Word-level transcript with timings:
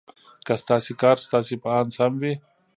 که 0.45 0.53
ستاسې 0.63 0.91
کار 1.01 1.17
ستاسې 1.27 1.53
په 1.63 1.69
اند 1.77 1.89
سم 1.97 2.13
وي. 2.21 2.33